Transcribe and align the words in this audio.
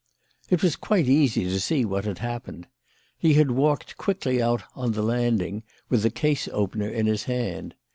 "It 0.49 0.63
was 0.63 0.75
quite 0.75 1.05
easy 1.07 1.43
to 1.43 1.59
see 1.59 1.85
what 1.85 2.05
had 2.05 2.17
happened. 2.17 2.67
He 3.19 3.35
had 3.35 3.51
walked 3.51 3.97
quickly 3.97 4.41
out 4.41 4.63
on 4.73 4.93
the 4.93 5.03
landing 5.03 5.61
with 5.89 6.01
the 6.01 6.09
case 6.09 6.47
opener 6.51 6.89
in 6.89 7.05
his 7.05 7.25
hand. 7.25 7.75